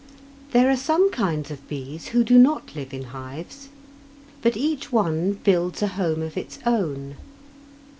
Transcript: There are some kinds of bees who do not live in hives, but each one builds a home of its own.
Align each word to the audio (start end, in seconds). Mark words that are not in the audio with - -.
There 0.51 0.67
are 0.67 0.75
some 0.75 1.11
kinds 1.11 1.51
of 1.51 1.67
bees 1.67 2.07
who 2.07 2.23
do 2.23 2.39
not 2.39 2.75
live 2.75 2.91
in 2.91 3.03
hives, 3.13 3.69
but 4.41 4.57
each 4.57 4.91
one 4.91 5.33
builds 5.33 5.83
a 5.83 5.89
home 5.89 6.23
of 6.23 6.35
its 6.37 6.57
own. 6.65 7.17